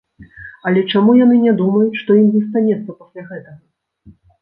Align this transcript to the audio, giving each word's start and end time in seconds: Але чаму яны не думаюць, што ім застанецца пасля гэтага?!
Але 0.69 0.81
чаму 0.93 1.11
яны 1.19 1.35
не 1.45 1.53
думаюць, 1.61 1.99
што 2.01 2.19
ім 2.25 2.35
застанецца 2.39 2.91
пасля 2.99 3.29
гэтага?! 3.33 3.59